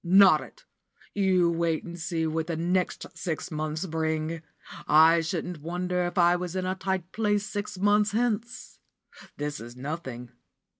"Not 0.03 0.41
it! 0.41 0.65
You 1.13 1.51
wait 1.51 1.83
and 1.83 1.99
see 1.99 2.25
what 2.25 2.47
the 2.47 2.55
next 2.57 3.05
six 3.13 3.51
months 3.51 3.85
bring! 3.85 4.41
I 4.87 5.21
shouldn't 5.21 5.61
wonder 5.61 6.05
if 6.05 6.17
I 6.17 6.35
was 6.35 6.55
in 6.55 6.65
a 6.65 6.73
tight 6.73 7.11
place 7.11 7.45
six 7.45 7.77
months 7.77 8.11
hence. 8.11 8.79
This 9.37 9.59
is 9.59 9.75
nothing. 9.75 10.31